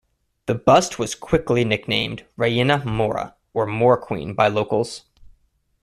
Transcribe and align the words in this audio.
The 0.47 0.55
bust 0.55 0.97
was 0.97 1.13
quickly 1.13 1.63
nicknamed 1.63 2.25
"Reina 2.35 2.83
Mora" 2.83 3.35
or 3.53 3.67
"Moor 3.67 3.97
Queen" 3.97 4.33
by 4.33 4.47
locals. 4.47 5.03